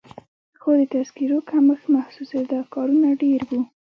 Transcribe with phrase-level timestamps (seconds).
[0.59, 3.61] خو د تذکیرو کمښت محسوسېده، کارونه ډېر وو.